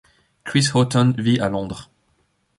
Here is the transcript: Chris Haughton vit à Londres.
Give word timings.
Chris 0.45 0.69
Haughton 0.73 1.13
vit 1.19 1.39
à 1.39 1.47
Londres. 1.47 1.91